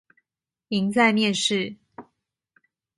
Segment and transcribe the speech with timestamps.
[0.69, 1.77] 贏在面試